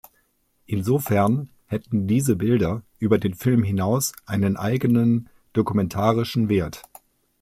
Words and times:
Insofern 0.65 1.49
hätten 1.67 2.07
diese 2.07 2.35
Bilder 2.35 2.81
über 2.97 3.19
den 3.19 3.35
Film 3.35 3.61
hinaus 3.61 4.13
einen 4.25 4.57
eigenen 4.57 5.29
dokumentarischen 5.53 6.49
Wert. 6.49 6.81